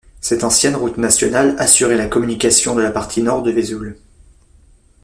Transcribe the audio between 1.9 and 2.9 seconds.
la communication de la